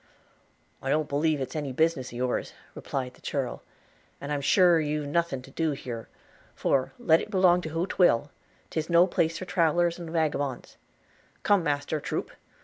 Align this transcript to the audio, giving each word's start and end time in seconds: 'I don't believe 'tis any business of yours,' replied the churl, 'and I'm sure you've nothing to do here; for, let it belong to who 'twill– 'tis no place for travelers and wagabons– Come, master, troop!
'I 0.81 0.89
don't 0.89 1.07
believe 1.09 1.37
'tis 1.37 1.55
any 1.55 1.71
business 1.71 2.07
of 2.07 2.13
yours,' 2.13 2.53
replied 2.73 3.13
the 3.13 3.21
churl, 3.21 3.61
'and 4.19 4.31
I'm 4.31 4.41
sure 4.41 4.79
you've 4.79 5.05
nothing 5.05 5.43
to 5.43 5.51
do 5.51 5.73
here; 5.73 6.09
for, 6.55 6.91
let 6.97 7.21
it 7.21 7.29
belong 7.29 7.61
to 7.61 7.69
who 7.69 7.85
'twill– 7.85 8.31
'tis 8.71 8.89
no 8.89 9.05
place 9.05 9.37
for 9.37 9.45
travelers 9.45 9.99
and 9.99 10.09
wagabons– 10.09 10.77
Come, 11.43 11.61
master, 11.61 11.99
troop! 11.99 12.31